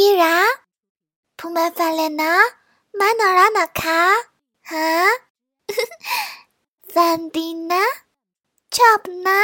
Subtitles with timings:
[0.08, 0.38] ีระ
[1.38, 2.34] พูมาฟาเลนะ
[2.98, 4.02] มานอรานะคะ
[4.70, 4.90] ฮะ
[6.92, 7.84] ฟันดีนะ
[8.76, 9.40] ชอบนะ